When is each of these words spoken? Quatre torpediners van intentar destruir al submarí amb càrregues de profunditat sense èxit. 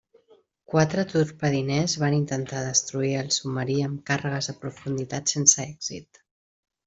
Quatre 0.75 1.01
torpediners 1.09 1.93
van 2.03 2.15
intentar 2.19 2.63
destruir 2.69 3.11
al 3.19 3.29
submarí 3.37 3.77
amb 3.89 4.01
càrregues 4.09 4.49
de 4.53 4.57
profunditat 4.65 5.35
sense 5.35 5.61
èxit. 5.67 6.21